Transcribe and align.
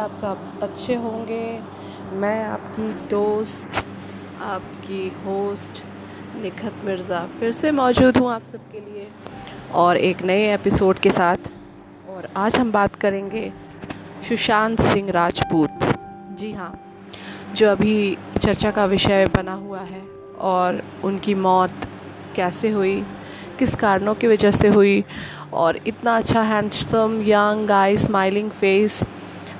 आप 0.00 0.12
सब 0.12 0.60
अच्छे 0.62 0.94
होंगे। 0.94 1.60
मैं 2.12 2.42
आपकी 2.44 2.92
दोस्त, 3.08 3.62
आपकी 4.42 5.08
होस्ट 5.24 5.82
निखत 6.42 6.84
मिर्ज़ा 6.84 7.20
फिर 7.40 7.52
से 7.52 7.70
मौजूद 7.72 8.16
हूँ 8.16 8.30
आप 8.32 8.44
सबके 8.44 8.80
लिए 8.80 9.06
और 9.74 9.96
एक 9.98 10.22
नए 10.22 10.52
एपिसोड 10.54 10.98
के 10.98 11.10
साथ। 11.10 11.50
और 12.10 12.28
आज 12.36 12.56
हम 12.56 12.72
बात 12.72 12.96
करेंगे 12.96 13.52
सुशांत 14.28 14.80
सिंह 14.80 15.10
राजपूत। 15.10 15.84
जी 16.38 16.52
हाँ 16.52 16.72
जो 17.56 17.68
अभी 17.68 18.16
चर्चा 18.42 18.70
का 18.70 18.84
विषय 18.86 19.26
बना 19.36 19.54
हुआ 19.54 19.80
है 19.80 20.02
और 20.48 20.82
उनकी 21.04 21.34
मौत 21.36 21.86
कैसे 22.36 22.70
हुई, 22.70 23.00
किस 23.58 23.74
कारणों 23.74 24.14
की 24.14 24.26
वजह 24.26 24.50
से 24.50 24.68
हुई 24.68 25.02
और 25.52 25.78
इतना 25.86 26.16
अच्छा 26.16 26.42
handsome 26.42 27.22
young 27.26 27.66
guy 27.68 27.96
smiling 27.98 28.50
face 28.50 29.02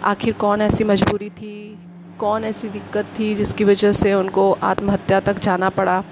आखिर 0.05 0.33
कौन 0.35 0.61
ऐसी 0.63 0.85
मजबूरी 0.85 1.29
थी? 1.31 1.79
कौन 2.19 2.45
ऐसी 2.45 2.69
दिक्कत 2.69 3.07
थी 3.19 3.35
जिसकी 3.35 3.65
वजह 3.65 3.93
से 3.93 4.15
उनको 4.15 4.51
आत्महत्या 4.53 5.21
तक 5.21 5.39
जाना 5.39 5.69
पड़ा? 5.71 6.03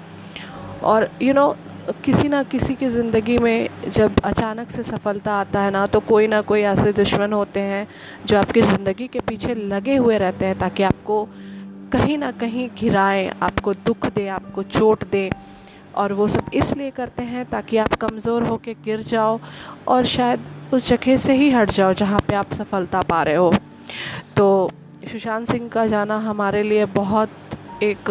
और 0.83 1.09
यू 1.21 1.27
you 1.27 1.35
नो 1.35 1.45
know, 1.45 1.95
किसी 2.05 2.27
ना 2.29 2.41
किसी 2.43 2.73
की 2.75 2.87
ज़िंदगी 2.89 3.37
में 3.37 3.69
जब 3.89 4.19
अचानक 4.25 4.71
से 4.71 4.83
सफलता 4.83 5.33
आता 5.33 5.61
है 5.61 5.71
ना 5.71 5.85
तो 5.87 5.99
कोई 5.99 6.27
ना 6.27 6.41
कोई 6.41 6.61
ऐसे 6.61 6.91
दुश्मन 6.93 7.33
होते 7.33 7.59
हैं 7.59 7.87
जो 8.25 8.37
आपकी 8.37 8.61
ज़िंदगी 8.61 9.07
के 9.07 9.19
पीछे 9.19 9.55
लगे 9.55 9.95
हुए 9.95 10.17
रहते 10.17 10.45
हैं 10.45 10.57
ताकि 10.59 10.83
आपको 10.83 11.23
कहीं 11.91 12.17
ना 12.17 12.31
कहीं 12.31 12.67
घिराएँ 12.77 13.29
आपको 13.41 13.73
दुख 13.85 14.05
दे 14.07 14.27
आपको 14.27 14.63
चोट 14.63 15.03
दे। 15.11 15.29
और 15.95 16.13
वो 16.13 16.27
सब 16.27 16.49
इसलिए 16.53 16.89
करते 16.91 17.23
हैं 17.23 17.45
ताकि 17.45 17.77
आप 17.77 17.93
कमज़ोर 17.93 18.43
हो 18.43 18.57
के 18.57 18.73
गिर 18.85 19.01
जाओ 19.03 19.39
और 19.87 20.05
शायद 20.05 20.45
उस 20.73 20.89
जगह 20.89 21.17
से 21.17 21.33
ही 21.33 21.49
हट 21.51 21.71
जाओ 21.71 21.93
जहाँ 21.93 22.19
पे 22.27 22.35
आप 22.35 22.53
सफलता 22.53 23.01
पा 23.01 23.23
रहे 23.23 23.35
हो। 23.35 23.53
तो 24.37 24.71
सुशांत 25.11 25.47
सिंह 25.47 25.67
का 25.69 25.85
जाना 25.87 26.17
हमारे 26.17 26.63
लिए 26.63 26.85
बहुत 26.85 27.29
एक 27.83 28.09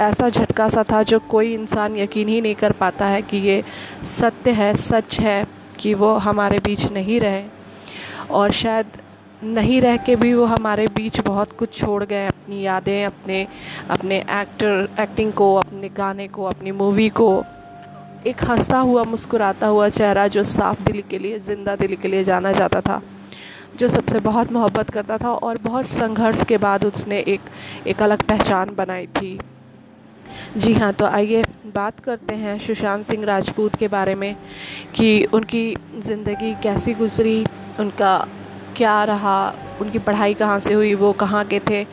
ऐसा 0.00 0.28
झटका 0.28 0.68
सा 0.68 0.82
था 0.82 1.02
जो 1.02 1.18
कोई 1.18 1.52
इंसान 1.54 1.96
यकीन 1.96 2.28
ही 2.28 2.40
नहीं 2.40 2.54
कर 2.54 2.72
पाता 2.72 3.06
है 3.06 3.22
कि 3.22 3.36
ये 3.36 3.62
सत्य 4.04 4.50
है, 4.50 4.74
सच 4.74 5.20
है 5.20 5.46
कि 5.78 5.94
वो 5.94 6.14
हमारे 6.14 6.58
बीच 6.58 6.90
नहीं 6.92 7.20
रहे। 7.20 7.44
और 8.30 8.50
शायद 8.50 8.86
नहीं 9.44 9.80
रह 9.80 9.96
के 9.96 10.16
भी 10.16 10.32
वो 10.34 10.44
हमारे 10.44 10.86
बीच 10.86 11.20
बहुत 11.20 11.52
कुछ 11.52 11.74
छोड़ 11.74 12.04
गए, 12.04 12.26
अपनी 12.26 12.62
यादें, 12.62 13.04
अपने 13.04 13.46
अपने 13.90 14.18
एक्टर 14.18 14.88
एक्टिंग 15.00 15.32
को, 15.32 15.54
अपने 15.54 15.88
गाने 15.88 16.28
को, 16.28 16.44
अपनी 16.44 16.72
मूवी 16.72 17.08
को। 17.08 17.44
एक 18.26 18.44
हंसता 18.44 18.78
हुआ, 18.78 19.04
मुस्कुराता 19.04 19.66
हुआ 19.66 19.88
चेहरा 19.88 20.26
जो 20.28 20.44
साफ़ 20.44 20.82
दिल 20.82 21.02
के 21.10 21.18
लिए, 21.18 21.38
ज़िंदा 21.38 21.76
दिल 21.76 21.96
के 21.96 22.08
लिए 22.08 22.24
जाना 22.24 22.52
जाता 22.52 22.80
था। 22.80 23.00
जो 23.80 23.88
सबसे 23.88 24.20
बहुत 24.20 24.52
मोहब्बत 24.52 24.90
करता 24.90 25.16
था 25.18 25.30
और 25.32 25.58
बहुत 25.58 25.86
संघर्ष 25.88 26.42
के 26.44 26.56
बाद 26.58 26.84
उसने 26.84 27.18
एक 27.28 27.40
एक 27.86 28.02
अलग 28.02 28.22
पहचान 28.22 28.74
बनाई 28.76 29.06
थी। 29.06 29.38
जी 30.56 30.72
हाँ 30.72 30.92
तो 30.92 31.04
आइए 31.04 31.42
बात 31.74 32.00
करते 32.00 32.34
हैं 32.34 32.58
सुशांत 32.58 33.04
सिंह 33.04 33.24
राजपूत 33.24 33.76
के 33.76 33.88
बारे 33.88 34.14
में 34.14 34.34
कि 34.94 35.24
उनकी 35.24 35.62
ज़िंदगी 35.98 36.52
कैसी 36.62 36.94
गुजरी, 36.94 37.44
उनका 37.80 38.16
क्या 38.76 39.02
रहा, 39.04 39.54
उनकी 39.80 39.98
पढ़ाई 39.98 40.34
कहाँ 40.34 40.58
से 40.60 40.74
हुई, 40.74 40.94
वो 40.94 41.12
कहाँ 41.12 41.44
के 41.44 41.60
थे 41.60 41.84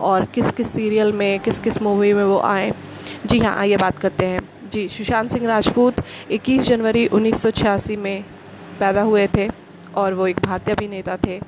और 0.00 0.24
किस 0.24 0.50
किस 0.50 0.72
सीरियल 0.72 1.12
में 1.12 1.40
किस 1.40 1.58
किस 1.58 1.80
मूवी 1.82 2.12
में 2.12 2.24
वो 2.24 2.38
आए। 2.40 2.72
जी 3.26 3.38
हाँ 3.38 3.56
आइए 3.56 3.76
बात 3.76 3.98
करते 3.98 4.26
हैं। 4.26 4.40
जी, 4.72 4.86
सुशांत 4.88 5.30
सिंह 5.30 5.46
राजपूत 5.46 6.04
21 6.30 6.68
जनवरी 6.68 7.06
1986 7.06 7.96
में 7.96 8.24
पैदा 8.80 9.02
हुए 9.02 9.26
थे। 9.26 9.48
और 9.96 10.14
वो 10.14 10.26
एक 10.26 10.40
भारतीय 10.40 10.74
अभिनेता 10.74 11.16
थे। 11.16 11.40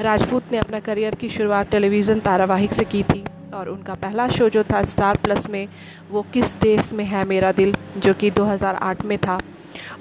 राजपूत 0.00 0.42
ने 0.52 0.58
अपना 0.58 0.80
करियर 0.80 1.14
की 1.14 1.28
शुरुआत 1.28 1.70
टेलीविज़न 1.70 2.20
धारावाहिक 2.24 2.72
से 2.72 2.84
की 2.84 3.02
थी 3.02 3.24
और 3.54 3.68
उनका 3.68 3.94
पहला 3.94 4.28
शो 4.28 4.48
जो 4.48 4.64
था 4.64 4.82
स्टार 4.84 5.18
प्लस 5.24 5.48
में, 5.48 5.68
वो 6.10 6.22
किस 6.22 6.54
देश 6.54 6.92
में 6.92 7.04
है 7.04 7.24
मेरा 7.24 7.52
दिल, 7.52 7.74
जो 7.96 8.14
कि 8.14 8.30
2008 8.30 9.04
में 9.04 9.18
था। 9.18 9.38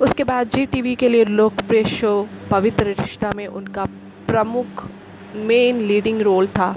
उसके 0.02 0.24
बाद 0.24 0.50
जी 0.50 0.66
टीवी 0.66 0.96
के 0.96 1.10
लिए 1.10 1.26
लोकप्रिय 1.26 1.84
शो 1.84 2.28
पवित्र 2.52 2.86
रिश्ता 2.86 3.32
में 3.36 3.48
उनका 3.48 3.86
प्रमुख 4.28 4.88
मेन 5.36 5.78
लीडिंग 5.78 6.22
रोल 6.22 6.48
था, 6.48 6.76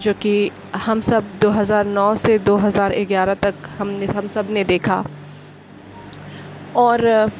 जो 0.00 0.14
कि 0.14 0.50
हम 0.74 1.00
सब 1.00 1.24
2009 1.40 2.16
से 2.16 2.38
2011 2.38 3.34
तक 3.34 3.54
हमने, 3.78 4.06
हम 4.06 4.28
सबने 4.28 4.64
देखा। 4.64 5.04
और 6.76 7.30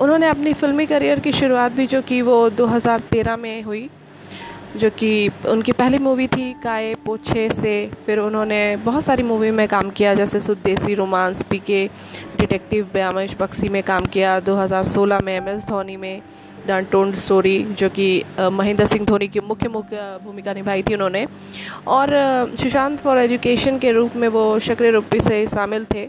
उन्होंने 0.00 0.26
अपनी 0.28 0.52
फिल्मी 0.52 0.86
करियर 0.86 1.20
की 1.20 1.32
शुरुआत 1.32 1.72
भी 1.72 1.86
जो 1.86 2.00
कि 2.02 2.20
वो 2.22 2.48
2013 2.50 3.36
में 3.36 3.62
हुई, 3.62 3.88
जो 4.76 4.90
कि 4.90 5.28
उनकी 5.48 5.72
पहली 5.72 5.98
मूवी 5.98 6.26
थी 6.26 6.52
काए 6.64 6.94
पोछे 7.04 7.48
से। 7.50 7.74
फिर 8.06 8.18
उन्होंने 8.18 8.60
बहुत 8.76 9.04
सारी 9.04 9.22
मूवी 9.22 9.50
में 9.50 9.66
काम 9.68 9.90
किया, 9.90 10.14
जैसे 10.14 10.40
सुदेसी 10.40 10.94
रोमांस, 10.94 11.42
पीके, 11.42 11.86
डिटेक्टिव 12.38 12.88
ब्यामश 12.92 13.36
बक्सी 13.40 13.68
में 13.68 13.82
काम 13.82 14.06
किया 14.06 14.38
2016 14.40 15.20
में 15.20 15.36
एम 15.36 15.48
एस 15.48 15.64
धोनी 15.64 15.96
में, 15.96 16.20
द 16.66 16.70
अनटोल्ड 16.70 17.16
स्टोरी, 17.16 17.62
जो 17.78 17.88
कि 17.88 18.22
महेंद्र 18.52 18.86
सिंह 18.86 19.04
धोनी 19.06 19.28
की 19.28 19.40
मुख्य 19.40 19.68
मुख्य 19.68 19.96
भूमिका 20.24 20.52
निभाई 20.52 20.82
थी 20.82 20.94
उन्होंने। 20.94 21.26
और 21.86 22.14
सुशांत 22.60 23.00
फॉर 23.00 23.18
एजुकेशन 23.18 23.78
के 23.78 23.92
रूप 23.92 24.16
में 24.16 24.28
वो 24.28 24.58
शक्र 24.58 24.92
रूपी 24.92 25.20
से 25.20 25.46
शामिल 25.46 25.84
थे। 25.94 26.08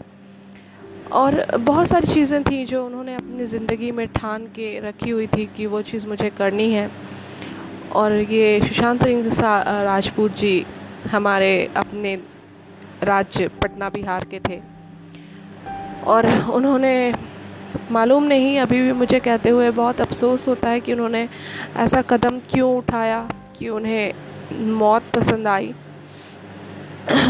और 1.12 1.44
बहुत 1.58 1.88
सारी 1.88 2.06
चीज़ें 2.06 2.42
थी 2.44 2.64
जो 2.66 2.84
उन्होंने 2.86 3.14
अपनी 3.14 3.46
ज़िंदगी 3.46 3.90
में 3.90 4.06
ठान 4.08 4.46
के 4.56 4.78
रखी 4.80 5.10
हुई 5.10 5.26
थी 5.26 5.46
कि 5.56 5.66
वो 5.66 5.82
चीज़ 5.82 6.06
मुझे 6.06 6.30
करनी 6.30 6.70
है। 6.72 6.90
और 7.92 8.12
ये 8.12 8.60
सुशांत 8.60 9.02
सिंह 9.04 9.30
राजपूत 9.84 10.36
जी 10.36 10.64
हमारे 11.12 11.50
अपने 11.76 12.14
राज्य 13.02 13.48
पटना 13.62 13.88
बिहार 13.88 14.24
के 14.24 14.40
थे। 14.48 14.60
और 16.06 16.26
उन्होंने, 16.50 17.12
मालूम 17.90 18.24
नहीं, 18.24 18.58
अभी 18.60 18.80
भी 18.82 18.92
मुझे 18.92 19.20
कहते 19.20 19.48
हुए 19.48 19.70
बहुत 19.70 20.00
अफसोस 20.00 20.48
होता 20.48 20.68
है 20.68 20.80
कि 20.80 20.92
उन्होंने 20.92 21.28
ऐसा 21.76 22.02
कदम 22.02 22.38
क्यों 22.50 22.76
उठाया 22.76 23.28
कि 23.58 23.68
उन्हें 23.68 24.12
मौत 24.74 25.10
पसंद 25.14 25.48
आई। 25.48 25.74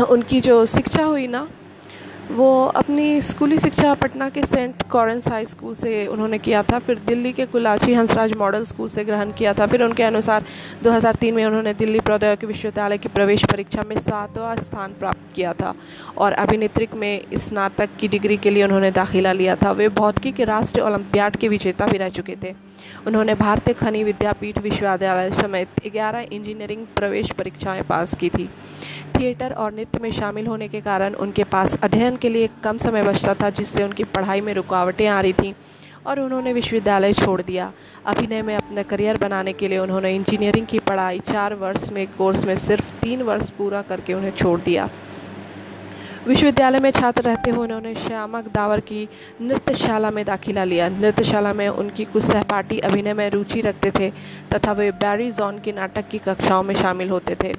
उनकी 0.08 0.40
जो 0.40 0.64
शिक्षा 0.66 1.04
हुई 1.04 1.26
ना 1.26 1.46
वो 2.30 2.64
अपनी 2.76 3.20
स्कूली 3.22 3.58
शिक्षा 3.58 3.92
पटना 3.94 4.28
के 4.30 4.44
सेंट 4.46 4.82
कॉरेंस 4.90 5.28
हाई 5.28 5.44
स्कूल 5.46 5.74
से 5.74 6.06
उन्होंने 6.06 6.38
किया 6.38 6.62
था, 6.62 6.78
फिर 6.78 6.98
दिल्ली 7.06 7.32
के 7.32 7.46
कुलाची 7.46 7.94
हंसराज 7.94 8.32
मॉडल 8.36 8.64
स्कूल 8.64 8.88
से 8.88 9.04
ग्रहण 9.04 9.32
किया 9.32 9.54
था, 9.54 9.66
फिर 9.66 9.82
उनके 9.82 10.02
अनुसार 10.02 10.44
2003 10.82 11.34
में 11.34 11.44
उन्होंने 11.44 11.74
दिल्ली 11.74 12.00
प्रौद्योगिकी 12.00 12.46
विश्वविद्यालय 12.46 12.98
की 12.98 13.08
प्रवेश 13.08 13.44
परीक्षा 13.44 13.84
में 13.88 13.98
सातवां 13.98 14.56
स्थान 14.58 14.92
प्राप्त 14.98 15.34
किया 15.34 15.52
था 15.52 15.74
और 16.18 16.32
अभिनेत्रिक 16.34 16.94
में 16.94 17.20
स्नातक 17.38 17.96
की 18.00 18.08
डिग्री 18.08 18.36
के 18.36 18.50
लिए 18.50 18.64
उन्होंने 18.64 18.90
दाखिला 18.90 19.32
लिया 19.32 19.56
था। 19.56 19.72
वे 19.72 19.88
भौतिकी 19.88 20.32
के 20.32 20.44
राष्ट्रीय 20.44 20.84
ओलंपियाड 20.84 21.36
के 21.36 21.48
विजेता 21.48 21.86
भी 21.86 21.98
रह 21.98 22.08
चुके 22.08 22.36
थे। 22.42 22.54
उन्होंने 23.06 23.34
भारतीय 23.34 23.74
खनि 23.74 24.02
विद्यापीठ 24.04 24.58
विश्वविद्यालय 24.58 25.30
समेत 25.32 25.68
ग्यारह 25.92 26.26
इंजीनियरिंग 26.32 26.86
प्रवेश 26.96 27.30
परीक्षाएँ 27.30 27.82
पास 27.82 28.14
की 28.14 28.28
थी। 28.28 28.48
थिएटर 29.16 29.52
और 29.52 29.72
नृत्य 29.72 29.98
में 29.98 30.10
शामिल 30.10 30.46
होने 30.46 30.68
के 30.68 30.80
कारण 30.80 31.14
उनके 31.14 31.44
पास 31.44 31.78
अध्ययन 31.82 32.16
के 32.16 32.28
लिए 32.28 32.48
कम 32.64 32.78
समय 32.78 33.02
बचता 33.02 33.34
था, 33.34 33.50
जिससे 33.50 33.84
उनकी 33.84 34.04
पढ़ाई 34.04 34.40
में 34.40 34.52
रुकावटें 34.54 35.06
आ 35.06 35.20
रही 35.20 35.32
थीं 35.32 35.52
और 36.06 36.20
उन्होंने 36.20 36.52
विश्वविद्यालय 36.52 37.12
छोड़ 37.12 37.40
दिया। 37.42 37.72
अभिनय 38.06 38.42
में 38.42 38.54
अपना 38.56 38.82
करियर 38.82 39.16
बनाने 39.16 39.52
के 39.52 39.68
लिए 39.68 39.78
उन्होंने 39.78 40.14
इंजीनियरिंग 40.14 40.66
की 40.66 40.78
पढ़ाई 40.78 41.18
चार 41.18 41.54
वर्ष 41.54 41.90
में, 41.90 42.06
कोर्स 42.18 42.44
में 42.44 42.56
सिर्फ़ 42.56 42.92
तीन 43.00 43.22
वर्ष 43.22 43.50
पूरा 43.50 43.82
करके 43.82 44.14
उन्हें 44.14 44.30
छोड़ 44.30 44.60
दिया। 44.60 44.88
विश्वविद्यालय 46.26 46.80
में 46.80 46.90
छात्र 46.90 47.22
रहते 47.22 47.50
हुए 47.50 47.64
उन्होंने 47.64 47.94
श्यामक 47.94 48.48
दावर 48.48 48.80
की 48.80 49.08
नृत्यशाला 49.40 50.10
में 50.10 50.24
दाखिला 50.24 50.64
लिया। 50.64 50.88
नृत्यशाला 50.88 51.52
में 51.52 51.68
उनकी 51.68 52.04
कुछ 52.04 52.24
सहपाठी 52.24 52.78
अभिनय 52.78 53.12
में 53.12 53.28
रुचि 53.30 53.60
रखते 53.60 53.90
थे 53.90 54.10
तथा 54.54 54.72
वे 54.72 54.90
बैरी 54.90 55.30
जॉन 55.32 55.58
की 55.58 55.72
नाटक 55.72 56.08
की 56.08 56.18
कक्षाओं 56.18 56.62
में 56.62 56.74
शामिल 56.74 57.10
होते 57.10 57.36
थे। 57.42 57.54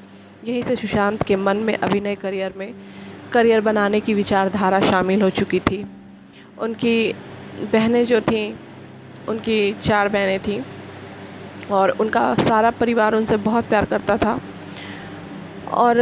यहीं 0.45 0.63
से 0.63 0.75
सुशांत 0.75 1.23
के 1.23 1.35
मन 1.35 1.57
में 1.57 1.75
अभिनय 1.77 2.15
करियर 2.15 2.53
में 2.57 2.73
करियर 3.33 3.61
बनाने 3.61 3.99
की 3.99 4.13
विचारधारा 4.13 4.79
शामिल 4.81 5.21
हो 5.21 5.29
चुकी 5.29 5.59
थी। 5.59 5.85
उनकी 6.59 7.13
बहनें 7.73 8.05
जो 8.05 8.21
थीं, 8.21 8.53
उनकी 9.29 9.73
चार 9.73 10.09
बहनें 10.09 10.39
थीं 10.39 10.61
और 11.71 11.89
उनका 11.89 12.33
सारा 12.33 12.69
परिवार 12.69 13.15
उनसे 13.15 13.37
बहुत 13.37 13.65
प्यार 13.65 13.85
करता 13.85 14.17
था। 14.17 14.39
और 15.73 15.97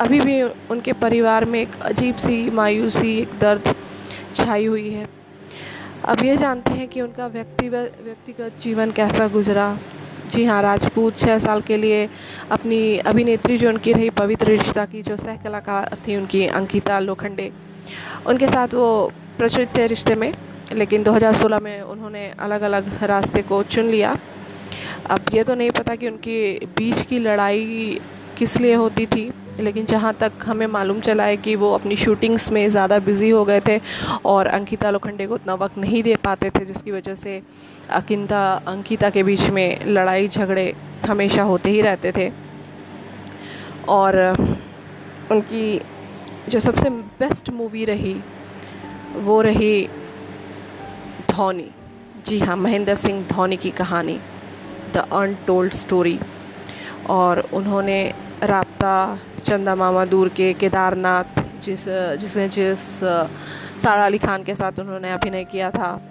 अभी 0.00 0.20
भी 0.20 0.42
उनके 0.42 0.92
परिवार 0.92 1.44
में 1.44 1.60
एक 1.60 1.74
अजीब 1.82 2.16
सी, 2.16 2.50
मायूसी, 2.50 3.18
एक 3.18 3.38
दर्द 3.40 3.74
छाई 4.34 4.66
हुई 4.66 4.88
है। 4.90 5.08
अब 6.04 6.24
ये 6.24 6.36
जानते 6.36 6.70
हैं 6.70 6.88
कि 6.88 7.00
उनका 7.00 7.26
व्यक्तिगत 7.26 7.98
व्यक्तिगत 8.04 8.60
जीवन 8.62 8.90
कैसा 8.90 9.26
गुजरा। 9.28 9.78
जी 10.30 10.44
हाँ 10.44 10.60
राजपूत 10.62 11.18
छः 11.18 11.38
साल 11.38 11.60
के 11.60 11.76
लिए 11.76 12.08
अपनी 12.50 12.98
अभिनेत्री 12.98 13.58
जो 13.58 13.68
उनकी 13.68 13.92
रही 13.92 14.10
पवित्र 14.10 14.46
रिश्ता 14.46 14.84
की, 14.84 15.02
जो 15.02 15.16
सह 15.16 15.36
कलाकार 15.36 15.96
थी 16.08 16.16
उनकी, 16.16 16.46
अंकिता 16.46 16.98
लोखंडे, 16.98 17.50
उनके 18.26 18.48
साथ 18.48 18.74
वो 18.74 19.12
प्रचलित 19.38 19.76
थे 19.76 19.86
रिश्ते 19.86 20.14
में, 20.14 20.32
लेकिन 20.72 21.02
2016 21.02 21.60
में 21.60 21.80
उन्होंने 21.82 22.28
अलग 22.38 22.62
अलग 22.62 23.02
रास्ते 23.02 23.42
को 23.42 23.62
चुन 23.62 23.84
लिया। 23.84 24.16
अब 25.06 25.34
ये 25.34 25.44
तो 25.44 25.54
नहीं 25.54 25.70
पता 25.70 25.94
कि 25.94 26.08
उनकी 26.08 26.66
बीच 26.78 27.06
की 27.06 27.18
लड़ाई 27.18 28.00
किस 28.38 28.56
लिए 28.60 28.74
होती 28.74 29.06
थी। 29.06 29.30
लेकिन 29.58 29.86
जहाँ 29.86 30.12
तक 30.20 30.32
हमें 30.46 30.66
मालूम 30.66 31.00
चला 31.00 31.24
है 31.24 31.36
कि 31.36 31.54
वो 31.56 31.72
अपनी 31.74 31.96
शूटिंग्स 31.96 32.50
में 32.52 32.68
ज़्यादा 32.70 32.98
बिज़ी 32.98 33.30
हो 33.30 33.44
गए 33.44 33.60
थे 33.60 33.78
और 34.24 34.46
अंकिता 34.48 34.90
लोखंडे 34.90 35.26
को 35.26 35.34
उतना 35.34 35.54
वक्त 35.54 35.78
नहीं 35.78 36.02
दे 36.02 36.14
पाते 36.16 36.50
थे, 36.50 36.64
जिसकी 36.64 36.90
वजह 36.90 37.14
से 37.14 37.40
अकिंता, 37.90 38.42
अंकिता 38.66 39.10
के 39.10 39.22
बीच 39.22 39.48
में 39.50 39.86
लड़ाई 39.86 40.28
झगड़े 40.28 40.72
हमेशा 41.06 41.42
होते 41.42 41.70
ही 41.70 41.80
रहते 41.82 42.12
थे। 42.12 42.30
और 43.88 44.16
उनकी 45.30 45.80
जो 46.48 46.60
सबसे 46.60 46.90
बेस्ट 46.90 47.50
मूवी 47.50 47.84
रही, 47.84 48.14
वो 49.16 49.40
रही 49.42 49.88
धोनी। 51.30 51.68
जी 52.26 52.38
हाँ 52.38 52.56
महेंद्र 52.56 52.94
सिंह 52.96 53.24
धोनी 53.28 53.56
की 53.56 53.70
कहानी 53.70 54.18
द 54.94 55.06
अनटोल्ड 55.12 55.72
स्टोरी 55.72 56.18
और 57.10 57.40
उन्होंने 57.52 58.02
रबता 58.42 58.96
चंदा 59.46 59.74
मामा 59.74 60.04
दूर 60.04 60.28
के 60.28 60.52
केदारनाथ, 60.52 61.42
जिस, 61.62 61.84
जिसने, 61.88 62.48
जिस, 62.48 63.00
सारा 63.82 64.06
अली 64.06 64.18
खान 64.18 64.42
के 64.42 64.54
साथ 64.54 64.72
उन्होंने 64.80 65.12
अभिनय 65.12 65.44
किया 65.44 65.70
था। 65.70 66.02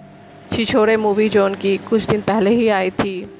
छिछोरे 0.52 0.96
मूवी 0.96 1.28
जो 1.28 1.44
उनकी 1.44 1.76
कुछ 1.76 2.02
दिन 2.02 2.20
पहले 2.20 2.50
ही 2.50 2.68
आई 2.68 2.90
थी। 2.90 3.30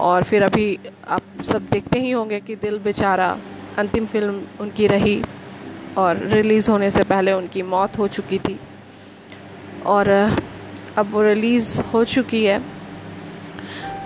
और 0.00 0.22
फिर 0.22 0.42
अभी 0.42 0.78
आप 1.08 1.20
सब 1.44 1.62
देखते 1.72 1.98
ही 1.98 2.10
होंगे 2.10 2.40
कि 2.40 2.54
दिल 2.54 2.78
बेचारा 2.78 3.38
अंतिम 3.78 4.06
फ़िल्म 4.06 4.42
उनकी 4.60 4.86
रही 4.86 5.24
और 5.98 6.16
रिलीज़ 6.16 6.70
होने 6.70 6.90
से 6.90 7.02
पहले 7.02 7.32
उनकी 7.32 7.62
मौत 7.62 7.98
हो 7.98 8.08
चुकी 8.08 8.38
थी। 8.38 8.60
और, 9.86 10.08
अब 10.96 11.10
वो 11.10 11.22
रिलीज़ 11.22 11.82
हो 11.82 12.04
चुकी 12.04 12.44
है। 12.44 12.73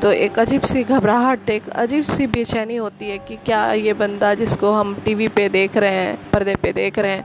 तो 0.02 0.11
एक 0.12 0.38
अजीब 0.38 0.62
सी 0.62 0.83
घबराहट, 0.85 1.49
एक 1.50 1.69
अजीब 1.69 2.02
सी 2.05 2.26
बेचैनी 2.26 2.76
होती 2.76 3.09
है 3.11 3.17
कि 3.19 3.37
क्या 3.47 3.62
ये 3.73 3.93
बंदा 3.93 4.33
जिसको 4.35 4.71
हम 4.73 4.95
टीवी 5.05 5.28
पे 5.28 5.49
देख 5.49 5.76
रहे 5.76 5.95
हैं, 5.95 6.17
पर्दे 6.33 6.55
पे 6.55 6.73
देख 6.73 6.99
रहे 6.99 7.12
हैं, 7.12 7.25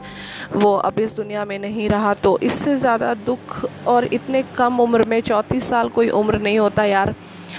वो 0.55 0.73
अब 0.79 0.99
इस 0.99 1.15
दुनिया 1.15 1.43
में 1.45 1.57
नहीं 1.59 1.87
रहा। 1.89 2.13
तो 2.15 2.37
इससे 2.43 2.75
ज़्यादा 2.77 3.13
दुख 3.25 3.65
और 3.87 4.05
इतने 4.13 4.43
कम 4.57 4.79
उम्र 4.79 5.03
में, 5.03 5.19
चौंतीस 5.21 5.69
साल 5.69 5.89
कोई 5.89 6.09
उम्र 6.11 6.39
नहीं 6.39 6.59
होता 6.59 6.85
यार। 6.85 7.13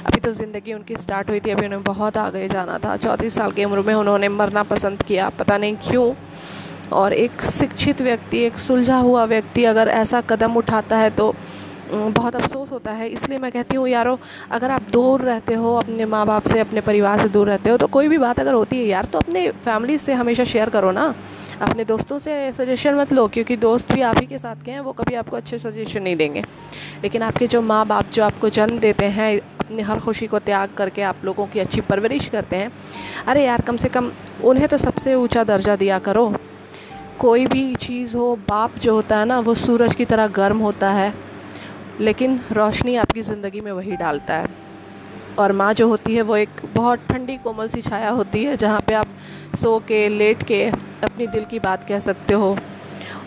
अभी 0.06 0.20
तो 0.20 0.32
ज़िंदगी 0.32 0.72
उनकी 0.72 0.96
स्टार्ट 0.96 1.30
हुई 1.30 1.40
थी, 1.40 1.50
अभी 1.50 1.66
उन्हें 1.66 1.82
बहुत 1.84 2.16
आगे 2.18 2.48
जाना 2.48 2.78
था। 2.78 2.96
चौंतीस 2.98 3.34
साल 3.34 3.52
की 3.52 3.64
उम्र 3.64 3.80
में 3.80 3.94
उन्होंने 3.94 4.28
मरना 4.30 4.62
पसंद 4.64 5.02
किया, 5.02 5.28
पता 5.38 5.58
नहीं 5.58 5.76
क्यों। 5.88 6.12
और 6.92 7.12
एक 7.14 7.42
शिक्षित 7.42 8.02
व्यक्ति, 8.02 8.38
एक 8.38 8.58
सुलझा 8.58 8.96
हुआ 8.98 9.24
व्यक्ति 9.26 9.64
अगर 9.64 9.88
ऐसा 9.90 10.20
कदम 10.22 10.56
उठाता 10.56 10.96
है 10.96 11.10
तो 11.10 11.34
बहुत 11.94 12.36
अफसोस 12.36 12.72
होता 12.72 12.92
है। 12.92 13.08
इसलिए 13.08 13.38
मैं 13.38 13.50
कहती 13.52 13.76
हूँ, 13.76 13.88
यारो, 13.88 14.18
अगर 14.50 14.70
आप 14.70 14.82
दूर 14.92 15.20
रहते 15.20 15.54
हो, 15.54 15.74
अपने 15.76 16.04
माँ 16.06 16.24
बाप 16.26 16.46
से, 16.46 16.60
अपने 16.60 16.80
परिवार 16.80 17.22
से 17.22 17.28
दूर 17.28 17.48
रहते 17.48 17.70
हो 17.70 17.76
तो 17.76 17.86
कोई 17.86 18.08
भी 18.08 18.18
बात 18.18 18.40
अगर 18.40 18.54
होती 18.54 18.76
है, 18.76 18.84
यार 18.84 19.04
तो 19.04 19.18
अपने 19.18 19.48
फैमिली 19.64 19.98
से 19.98 20.12
हमेशा 20.12 20.44
शेयर 20.44 20.70
करो 20.70 20.90
ना। 20.90 21.14
अपने 21.62 21.84
दोस्तों 21.84 22.18
से 22.18 22.52
सजेशन 22.52 22.94
मत 22.94 23.12
लो, 23.12 23.26
क्योंकि 23.28 23.56
दोस्त 23.56 23.92
भी 23.92 24.00
आप 24.02 24.18
ही 24.20 24.26
के 24.26 24.38
साथ 24.38 24.64
के 24.64 24.70
हैं, 24.70 24.80
वो 24.80 24.92
कभी 24.92 25.14
आपको 25.14 25.36
अच्छे 25.36 25.58
सजेशन 25.58 26.02
नहीं 26.02 26.16
देंगे। 26.16 26.44
लेकिन 27.02 27.22
आपके 27.22 27.46
जो 27.46 27.60
माँ 27.62 27.86
बाप 27.86 28.10
जो 28.12 28.24
आपको 28.24 28.48
जन्म 28.48 28.78
देते 28.78 29.04
हैं, 29.04 29.36
अपनी 29.60 29.82
हर 29.82 29.98
खुशी 29.98 30.26
को 30.26 30.38
त्याग 30.38 30.74
करके 30.76 31.02
आप 31.02 31.24
लोगों 31.24 31.46
की 31.46 31.60
अच्छी 31.60 31.80
परवरिश 31.80 32.28
करते 32.28 32.56
हैं, 32.56 32.72
अरे 33.26 33.44
यार, 33.44 33.60
कम 33.60 33.76
से 33.76 33.88
कम 33.88 34.10
उन्हें 34.44 34.68
तो 34.68 34.78
सबसे 34.78 35.14
ऊँचा 35.14 35.44
दर्जा 35.44 35.76
दिया 35.76 35.98
करो। 35.98 36.32
कोई 37.18 37.46
भी 37.46 37.74
चीज़ 37.74 38.16
हो, 38.16 38.34
बाप 38.48 38.78
जो 38.78 38.94
होता 38.94 39.18
है 39.18 39.24
ना, 39.24 39.38
वो 39.40 39.54
सूरज 39.54 39.94
की 39.94 40.04
तरह 40.04 40.26
गर्म 40.26 40.58
होता 40.58 40.90
है। 40.90 41.12
लेकिन 42.00 42.38
रोशनी 42.52 42.96
आपकी 42.96 43.22
ज़िंदगी 43.22 43.60
में 43.60 43.72
वही 43.72 43.96
डालता 43.96 44.34
है। 44.34 44.48
और 45.38 45.52
माँ 45.52 45.72
जो 45.74 45.88
होती 45.88 46.14
है, 46.14 46.22
वो 46.22 46.36
एक 46.36 46.60
बहुत 46.74 47.06
ठंडी 47.08 47.36
कोमल 47.36 47.68
सी 47.68 47.82
छाया 47.82 48.10
होती 48.10 48.44
है, 48.44 48.56
जहाँ 48.56 48.80
पे 48.80 48.94
आप 48.94 49.08
सो 49.56 49.78
के, 49.88 50.08
लेट 50.08 50.42
के 50.42 50.64
अपनी 50.66 51.26
दिल 51.26 51.44
की 51.44 51.58
बात 51.60 51.84
कह 51.88 52.00
सकते 52.00 52.34
हो। 52.34 52.56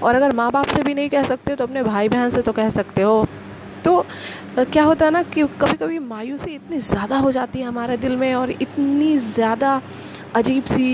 और 0.03 0.15
अगर 0.15 0.31
माँ 0.31 0.49
बाप 0.51 0.67
से 0.67 0.83
भी 0.83 0.93
नहीं 0.93 1.09
कह 1.09 1.23
सकते 1.23 1.55
तो 1.55 1.63
अपने 1.63 1.83
भाई 1.83 2.09
बहन 2.09 2.29
से 2.29 2.41
तो 2.41 2.51
कह 2.53 2.69
सकते 2.69 3.01
हो। 3.01 3.25
तो 3.85 4.03
क्या 4.57 4.83
होता 4.83 5.05
है 5.05 5.11
ना 5.11 5.21
कि 5.23 5.43
कभी 5.61 5.77
कभी 5.77 5.99
मायूसी 5.99 6.51
इतनी 6.51 6.79
ज़्यादा 6.81 7.17
हो 7.17 7.31
जाती 7.31 7.59
है 7.59 7.65
हमारे 7.65 7.97
दिल 7.97 8.15
में 8.15 8.33
और 8.35 8.51
इतनी 8.51 9.17
ज़्यादा 9.17 9.81
अजीब 10.35 10.63
सी 10.65 10.87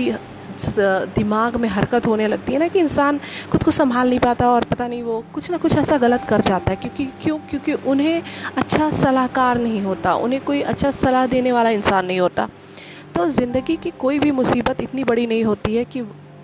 दिमाग 1.16 1.56
में 1.56 1.68
हरकत 1.68 2.06
होने 2.06 2.26
लगती 2.26 2.52
है 2.52 2.58
ना 2.58 2.68
कि 2.68 2.78
इंसान 2.78 3.20
खुद 3.52 3.62
को 3.62 3.70
संभाल 3.70 4.08
नहीं 4.08 4.18
पाता 4.18 4.50
और 4.50 4.64
पता 4.64 4.88
नहीं 4.88 5.02
वो 5.02 5.24
कुछ 5.34 5.50
ना 5.50 5.56
कुछ 5.56 5.76
ऐसा 5.76 5.98
गलत 5.98 6.26
कर 6.28 6.40
जाता 6.40 6.70
है। 6.70 6.76
क्योंकि, 6.76 7.04
क्यों? 7.22 7.38
क्योंकि 7.38 7.72
उन्हें 7.72 8.22
अच्छा 8.56 8.90
सलाहकार 8.90 9.58
नहीं 9.58 9.80
होता, 9.80 10.14
उन्हें 10.14 10.40
कोई 10.44 10.60
अच्छा 10.60 10.90
सलाह 10.90 11.26
देने 11.26 11.52
वाला 11.52 11.70
इंसान 11.70 12.06
नहीं 12.06 12.20
होता। 12.20 12.48
तो 13.14 13.28
ज़िंदगी 13.28 13.76
की 13.76 13.90
कोई 13.90 14.18
भी 14.18 14.30
मुसीबत 14.30 14.80
इतनी 14.80 15.04
बड़ी 15.04 15.26
नहीं 15.26 15.44
होती 15.44 15.76
है 15.76 15.84
कि 15.84 16.00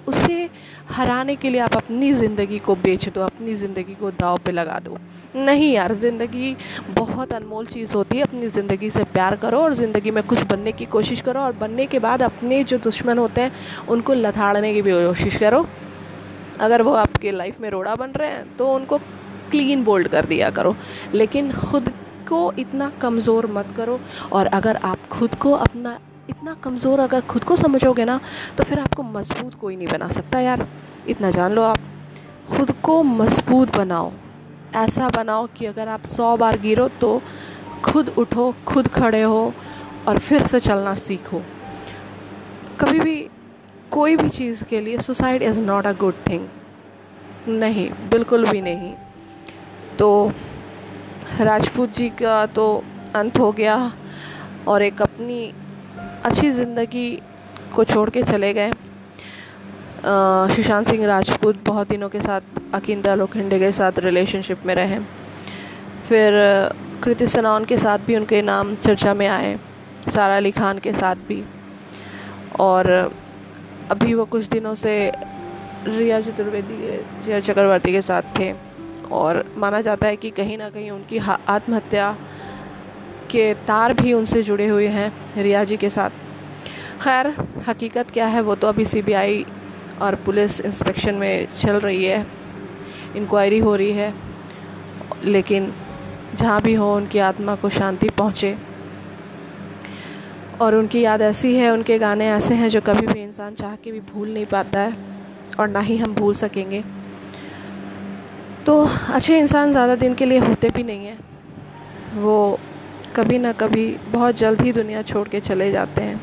उसे 0.08 0.48
हराने 0.90 1.36
के 1.36 1.50
लिए 1.50 1.60
आप 1.60 1.76
अपनी 1.76 2.12
ज़िंदगी 2.14 2.58
को 2.58 2.74
बेच 2.76 3.08
दो, 3.08 3.20
अपनी 3.22 3.54
ज़िंदगी 3.54 3.94
को 3.94 4.10
दाव 4.12 4.38
पे 4.44 4.52
लगा 4.52 4.78
दो। 4.78 4.96
नहीं 5.36 5.72
यार, 5.72 5.92
ज़िंदगी 5.94 6.56
बहुत 6.90 7.32
अनमोल 7.32 7.66
चीज़ 7.66 7.94
होती 7.96 8.16
है। 8.16 8.22
अपनी 8.22 8.48
ज़िंदगी 8.48 8.90
से 8.90 9.04
प्यार 9.06 9.36
करो 9.36 9.58
और 9.58 9.74
ज़िंदगी 9.74 10.10
में 10.10 10.22
कुछ 10.24 10.42
बनने 10.42 10.72
की 10.72 10.86
कोशिश 10.88 11.20
करो 11.20 11.40
और 11.40 11.52
बनने 11.52 11.86
के 11.86 11.98
बाद 11.98 12.22
अपने 12.22 12.62
जो 12.64 12.78
दुश्मन 12.80 13.18
होते 13.18 13.40
हैं, 13.40 13.52
उनको 13.88 14.14
लथाड़ने 14.14 14.72
की 14.74 14.82
भी 14.82 14.92
कोशिश 14.92 15.36
करो। 15.36 15.66
अगर 16.60 16.82
वो 16.82 16.92
आपके 16.94 17.30
लाइफ 17.32 17.60
में 17.60 17.68
रोड़ा 17.70 17.94
बन 17.96 18.10
रहे 18.12 18.28
हैं 18.28 18.44
तो 18.56 18.72
उनको 18.74 18.98
क्लीन 19.50 19.84
बोल्ड 19.84 20.08
कर 20.08 20.24
दिया 20.24 20.50
करो। 20.50 20.74
लेकिन 21.14 21.52
ख़ुद 21.52 21.92
को 22.28 22.52
इतना 22.58 22.90
कमज़ोर 23.00 23.46
मत 23.52 23.74
करो 23.76 23.98
और 24.32 24.46
अगर 24.48 24.76
आप 24.76 25.08
खुद 25.10 25.34
को 25.34 25.52
अपना 25.54 25.98
इतना 26.30 26.54
कमज़ोर 26.64 27.00
अगर 27.00 27.20
खुद 27.26 27.44
को 27.44 27.56
समझोगे 27.56 28.04
ना 28.04 28.18
तो 28.58 28.64
फिर 28.64 28.78
आपको 28.78 29.02
मज़बूत 29.02 29.54
कोई 29.60 29.76
नहीं 29.76 29.88
बना 29.88 30.10
सकता 30.10 30.40
यार। 30.40 30.66
इतना 31.08 31.30
जान 31.30 31.52
लो 31.52 31.62
आप। 31.62 31.78
खुद 32.48 32.70
को 32.82 33.02
मज़बूत 33.02 33.76
बनाओ। 33.76 34.10
ऐसा 34.76 35.08
बनाओ 35.08 35.46
कि 35.56 35.66
अगर 35.66 35.88
आप 35.88 36.04
सौ 36.06 36.36
बार 36.36 36.58
गिरो 36.60 36.88
तो 37.00 37.20
खुद 37.84 38.08
उठो, 38.18 38.54
खुद 38.66 38.88
खड़े 38.88 39.22
हो 39.22 39.52
और 40.08 40.18
फिर 40.18 40.46
से 40.46 40.60
चलना 40.60 40.94
सीखो। 40.96 41.42
कभी 42.80 43.00
भी 43.00 43.16
कोई 43.90 44.16
भी 44.16 44.28
चीज़ 44.28 44.64
के 44.64 44.80
लिए 44.80 44.98
suicide 45.00 45.42
is 45.42 45.60
not 45.60 45.86
a 45.86 45.92
good 45.92 46.14
thing 46.28 46.46
नहीं, 47.48 47.88
बिल्कुल 48.10 48.46
भी 48.46 48.60
नहीं। 48.60 48.92
तो 49.98 50.10
राजपूत 51.40 51.96
जी 51.96 52.08
का 52.20 52.44
तो 52.46 52.66
अंत 53.14 53.38
हो 53.38 53.50
गया 53.52 53.76
और 54.68 54.82
एक 54.82 55.02
अपनी 55.02 55.40
अच्छी 56.24 56.50
ज़िंदगी 56.50 57.22
को 57.74 57.84
छोड़ 57.84 58.10
के 58.10 58.22
चले 58.22 58.52
गए। 58.54 58.70
सुशांत 60.54 60.86
सिंह 60.86 61.06
राजपूत 61.06 61.58
बहुत 61.66 61.88
दिनों 61.88 62.08
के 62.08 62.20
साथ, 62.20 62.40
अकिंदा 62.74 63.14
लोखंडे 63.14 63.58
के 63.58 63.72
साथ 63.72 63.98
रिलेशनशिप 63.98 64.66
में 64.66 64.74
रहे। 64.74 64.98
फिर, 66.08 66.32
कृति 67.04 67.26
सनौन 67.26 67.64
के 67.64 67.78
साथ 67.78 67.98
भी 67.98 68.16
उनके 68.16 68.42
नाम 68.42 68.74
चर्चा 68.76 69.14
में 69.14 69.26
आए, 69.28 69.58
सारा 70.08 70.36
अली 70.36 70.50
खान 70.50 70.78
के 70.78 70.92
साथ 70.92 71.16
भी। 71.28 71.42
और, 72.60 73.12
अभी 73.90 74.14
वो 74.14 74.24
कुछ 74.24 74.44
दिनों 74.44 74.74
से 74.74 75.12
रिया 75.86 76.20
चतुर्वेदी 76.20 76.78
जय 77.26 77.40
चक्रवर्ती 77.40 77.92
के 77.92 78.02
साथ 78.02 78.22
थे। 78.38 78.52
और 79.12 79.44
माना 79.56 79.80
जाता 79.80 80.06
है 80.06 80.16
कि 80.16 80.30
कहीं 80.30 80.58
ना 80.58 80.68
कहीं 80.70 80.90
उनकी 80.90 81.18
आत्महत्या 81.48 82.16
के 83.30 83.52
तार 83.66 83.92
भी 83.94 84.12
उनसे 84.12 84.42
जुड़े 84.42 84.66
हुए 84.66 84.86
हैं 84.88 85.12
रिया 85.36 85.64
जी 85.64 85.76
के 85.76 85.90
साथ। 85.90 86.10
खैर, 87.00 87.34
हकीकत 87.68 88.10
क्या 88.10 88.26
है, 88.26 88.40
वो 88.40 88.54
तो 88.54 88.68
अभी 88.68 88.84
सीबीआई 88.84 89.44
और 90.02 90.14
पुलिस 90.16 90.60
इंस्पेक्शन 90.60 91.14
में 91.14 91.46
चल 91.60 91.78
रही 91.80 92.04
है। 92.04 92.26
इंक्वायरी 93.16 93.58
हो 93.58 93.74
रही 93.76 93.92
है, 93.92 94.12
लेकिन 95.24 95.72
जहाँ 96.34 96.60
भी 96.62 96.74
हो 96.74 96.94
उनकी 96.96 97.18
आत्मा 97.18 97.54
को 97.54 97.68
शांति 97.70 98.08
पहुँचे। 98.08 98.56
और 100.60 100.74
उनकी 100.74 101.00
याद 101.00 101.22
ऐसी 101.22 101.54
है, 101.56 101.70
उनके 101.70 101.98
गाने 101.98 102.28
ऐसे 102.28 102.54
हैं 102.54 102.68
जो 102.68 102.80
कभी 102.80 103.06
भी 103.06 103.22
इंसान 103.22 103.54
चाह 103.54 103.74
के 103.76 103.92
भी 103.92 104.00
भूल 104.12 104.32
नहीं 104.34 104.46
पाता 104.46 104.80
है, 104.80 104.96
और 105.58 105.68
ना 105.68 105.80
ही 105.80 105.96
हम 105.96 106.14
भूल 106.14 106.34
सकेंगे। 106.34 106.82
तो 108.66 108.76
अच्छे 109.12 109.38
इंसान 109.38 109.70
ज़्यादा 109.72 109.94
दिन 109.94 110.14
के 110.14 110.24
लिए 110.24 110.38
होते 110.38 110.70
भी 110.70 110.82
नहीं 110.82 111.06
हैं। 111.06 111.18
वो 112.16 112.58
कभी 113.16 113.38
ना 113.38 113.52
कभी 113.52 113.86
बहुत 114.08 114.36
जल्द 114.36 114.60
ही 114.60 114.72
दुनिया 114.72 115.02
छोड़ 115.02 115.28
के 115.28 115.40
चले 115.40 115.70
जाते 115.72 116.02
हैं 116.02 116.20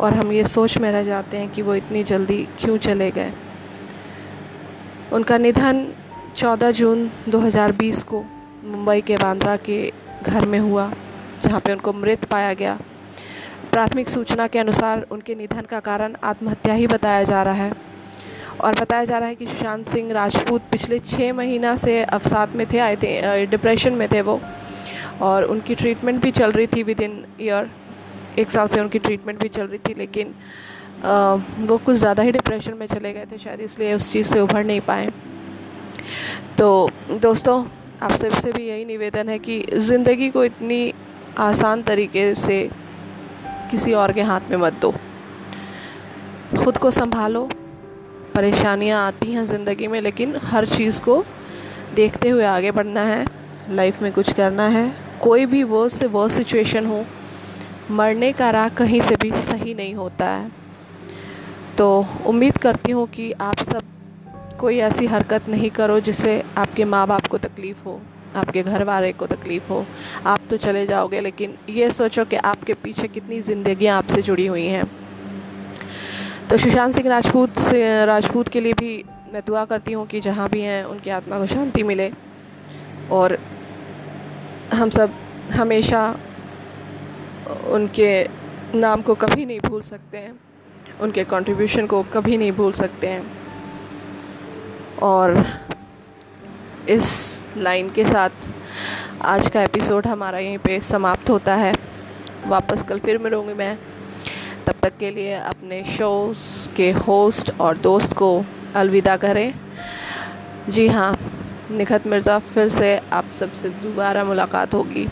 और 0.00 0.14
हम 0.14 0.32
ये 0.32 0.44
सोच 0.44 0.76
में 0.78 0.90
रह 0.92 1.02
जाते 1.04 1.36
हैं 1.36 1.48
कि 1.52 1.62
वो 1.62 1.74
इतनी 1.74 2.02
जल्दी 2.04 2.36
क्यों 2.60 2.76
चले 2.78 3.10
गए। 3.10 3.32
उनका 5.12 5.38
निधन 5.38 5.86
14 6.36 6.70
जून 6.70 7.10
2020 7.28 8.02
को 8.02 8.22
मुंबई 8.64 9.00
के 9.00 9.16
बांद्रा 9.16 9.56
के 9.56 9.92
घर 10.22 10.46
में 10.46 10.58
हुआ, 10.58 10.90
जहाँ 11.44 11.60
पे 11.60 11.72
उनको 11.72 11.92
मृत 11.92 12.24
पाया 12.24 12.52
गया। 12.54 12.78
प्राथमिक 13.72 14.08
सूचना 14.08 14.46
के 14.46 14.58
अनुसार 14.58 15.06
उनके 15.10 15.34
निधन 15.34 15.66
का 15.70 15.80
कारण 15.80 16.16
आत्महत्या 16.24 16.74
ही 16.74 16.86
बताया 16.86 17.22
जा 17.24 17.42
रहा 17.42 17.54
है 17.54 17.72
और 18.60 18.74
बताया 18.80 19.04
जा 19.04 19.18
रहा 19.18 19.28
है 19.28 19.34
कि 19.34 19.46
सुशांत 19.46 19.88
सिंह 19.88 20.12
राजपूत 20.12 20.62
पिछले 20.72 20.98
छः 21.00 21.32
महीना 21.32 21.76
से 21.76 22.02
अवसाद 22.04 22.56
में 22.56 22.66
थे, 22.72 22.78
आए 22.78 22.96
थे 22.96 23.46
डिप्रेशन 23.46 23.92
में 23.92 24.08
थे 24.08 24.20
वो। 24.20 24.40
और 25.22 25.44
उनकी 25.44 25.74
ट्रीटमेंट 25.74 26.20
भी 26.22 26.30
चल 26.30 26.52
रही 26.52 26.66
थी 26.66 26.82
विद 26.82 27.00
इन 27.00 27.24
ईयर 27.40 27.70
एक 28.38 28.50
साल 28.50 28.66
से 28.68 28.80
उनकी 28.80 28.98
ट्रीटमेंट 28.98 29.42
भी 29.42 29.48
चल 29.48 29.66
रही 29.66 29.78
थी 29.88 29.94
लेकिन 29.98 30.34
आ, 31.04 31.34
वो 31.34 31.76
कुछ 31.76 31.96
ज़्यादा 31.96 32.22
ही 32.22 32.32
डिप्रेशन 32.32 32.74
में 32.74 32.86
चले 32.86 33.12
गए 33.12 33.26
थे 33.26 33.38
शायद 33.38 33.60
इसलिए 33.60 33.94
उस 33.94 34.12
चीज़ 34.12 34.32
से 34.32 34.40
उभर 34.40 34.64
नहीं 34.64 34.80
पाए। 34.80 35.08
तो 36.58 36.90
दोस्तों 37.12 37.64
आप 38.02 38.12
सबसे 38.12 38.52
भी 38.52 38.66
यही 38.68 38.84
निवेदन 38.84 39.28
है 39.28 39.38
कि 39.38 39.64
ज़िंदगी 39.78 40.28
को 40.30 40.44
इतनी 40.44 40.92
आसान 41.38 41.82
तरीके 41.82 42.34
से 42.34 42.58
किसी 43.70 43.92
और 43.92 44.12
के 44.12 44.22
हाथ 44.22 44.50
में 44.50 44.56
मत 44.56 44.80
दो। 44.82 44.92
खुद 46.56 46.76
को 46.76 46.90
संभालो 46.90 47.48
परेशानियाँ 48.34 49.06
आती 49.06 49.32
हैं 49.32 49.44
ज़िंदगी 49.46 49.86
में 49.86 50.00
लेकिन 50.00 50.36
हर 50.44 50.66
चीज़ 50.68 51.00
को 51.00 51.22
देखते 51.94 52.28
हुए 52.28 52.44
आगे 52.46 52.70
बढ़ना 52.70 53.02
है। 53.04 53.24
लाइफ 53.68 54.02
में 54.02 54.12
कुछ 54.12 54.32
करना 54.32 54.66
है। 54.68 54.90
कोई 55.22 55.46
भी 55.46 55.62
वो 55.62 55.88
से 55.88 56.06
वो 56.06 56.28
सिचुएशन 56.28 56.86
हो, 56.86 57.04
मरने 57.90 58.32
का 58.32 58.50
राह 58.50 58.68
कहीं 58.68 59.00
से 59.00 59.16
भी 59.16 59.30
सही 59.30 59.74
नहीं 59.74 59.94
होता 59.94 60.28
है। 60.28 60.50
तो 61.78 62.06
उम्मीद 62.26 62.58
करती 62.58 62.92
हूँ 62.92 63.06
कि 63.06 63.30
आप 63.32 63.62
सब 63.62 63.82
कोई 64.60 64.78
ऐसी 64.78 65.06
हरकत 65.06 65.48
नहीं 65.48 65.70
करो 65.70 65.98
जिससे 66.00 66.42
आपके 66.58 66.84
माँ 66.84 67.06
बाप 67.06 67.26
को 67.26 67.38
तकलीफ़ 67.38 67.84
हो, 67.84 68.00
आपके 68.36 68.62
घर 68.62 68.84
वाले 68.84 69.12
को 69.12 69.26
तकलीफ़ 69.26 69.68
हो। 69.68 69.84
आप 70.26 70.40
तो 70.50 70.56
चले 70.56 70.86
जाओगे, 70.86 71.20
लेकिन 71.20 71.56
ये 71.68 71.90
सोचो 71.90 72.24
कि 72.24 72.36
आपके 72.36 72.74
पीछे 72.74 73.08
कितनी 73.08 73.40
ज़िंदगियाँ 73.40 73.96
आपसे 73.98 74.22
जुड़ी 74.22 74.46
हुई 74.46 74.66
हैं। 74.66 74.84
तो 76.50 76.56
सुशांत 76.56 76.94
सिंह 76.94 77.08
राजपूत 77.08 77.58
से, 77.58 78.04
राजपूत 78.06 78.48
के 78.48 78.60
लिए 78.60 78.72
भी 78.72 79.04
मैं 79.32 79.42
दुआ 79.46 79.64
करती 79.64 79.92
हूँ 79.92 80.06
कि 80.06 80.20
जहाँ 80.20 80.48
भी 80.48 80.60
हैं, 80.60 80.84
उनकी 80.84 81.10
आत्मा 81.10 81.38
को 81.38 81.46
शांति 81.46 81.82
मिले। 81.82 82.10
और 83.12 83.38
हम 84.74 84.90
सब 84.90 85.10
हमेशा 85.52 86.16
उनके 87.68 88.28
नाम 88.74 89.02
को 89.02 89.14
कभी 89.14 89.46
नहीं 89.46 89.60
भूल 89.60 89.82
सकते 89.82 90.18
हैं। 90.18 90.40
उनके 91.00 91.24
कंट्रीब्यूशन 91.24 91.86
को 91.86 92.02
कभी 92.02 92.36
नहीं 92.36 92.52
भूल 92.52 92.72
सकते 92.72 93.06
हैं। 93.06 93.32
और 95.02 95.46
इस 96.88 97.44
लाइन 97.56 97.90
के 97.90 98.04
साथ 98.04 98.30
आज 99.22 99.48
का 99.48 99.62
एपिसोड 99.62 100.06
हमारा 100.06 100.38
यहीं 100.38 100.58
पे 100.58 100.80
समाप्त 100.80 101.30
होता 101.30 101.54
है। 101.54 101.74
वापस 102.46 102.82
कल 102.82 102.98
फिर 102.98 103.18
मिलूँगी 103.18 103.54
मैं। 103.54 103.78
तब 104.66 104.74
तक 104.82 104.92
के 104.98 105.10
लिए 105.10 105.34
अपने 105.34 105.84
शोज़ 105.98 106.74
के 106.76 106.90
होस्ट 106.90 107.50
और 107.60 107.76
दोस्त 107.76 108.12
को 108.12 108.44
अलविदा 108.74 109.16
करें। 109.16 109.54
जी 110.68 110.88
हाँ 110.88 111.18
निखत 111.70 112.06
मिर्ज़ा 112.06 112.38
फिर 112.38 112.68
से 112.68 112.96
आप 113.12 113.30
सबसे 113.30 113.68
दोबारा 113.82 114.24
मुलाकात 114.24 114.74
होगी। 114.74 115.06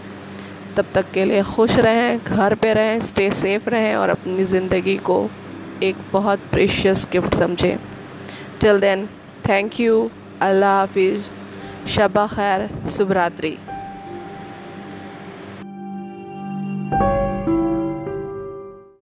तब 0.77 0.87
तक 0.95 1.11
के 1.15 1.25
लिए 1.25 1.43
खुश 1.45 1.77
रहें, 1.79 2.19
घर 2.19 2.55
पे 2.55 2.73
रहें 2.73 3.01
स्टे 3.01 3.31
सेफ़ 3.35 3.69
रहें 3.71 3.95
और 3.97 4.09
अपनी 4.09 4.45
ज़िंदगी 4.45 4.97
को 5.11 5.19
एक 5.83 5.97
बहुत 6.13 6.41
प्रेशियस 6.53 7.07
गिफ्ट 7.13 7.35
समझें। 7.35 7.79
चल 8.63 8.81
देन 8.81 9.07
थैंक 9.49 9.81
यू 9.81 10.11
अल्लाह 10.43 10.79
हाफिज़ 10.79 11.23
शबा 11.91 12.27
खैर 12.27 12.69
शुभ 12.97 13.13
रात्रि 13.13 13.57